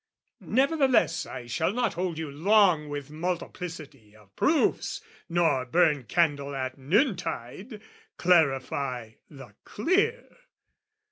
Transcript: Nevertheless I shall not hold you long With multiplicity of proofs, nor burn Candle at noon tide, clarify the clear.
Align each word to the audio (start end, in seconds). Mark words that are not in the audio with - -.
Nevertheless 0.39 1.27
I 1.27 1.45
shall 1.45 1.71
not 1.73 1.93
hold 1.93 2.17
you 2.17 2.31
long 2.31 2.89
With 2.89 3.11
multiplicity 3.11 4.15
of 4.15 4.35
proofs, 4.35 4.99
nor 5.29 5.63
burn 5.63 6.05
Candle 6.05 6.55
at 6.55 6.75
noon 6.75 7.15
tide, 7.15 7.83
clarify 8.17 9.11
the 9.29 9.53
clear. 9.63 10.37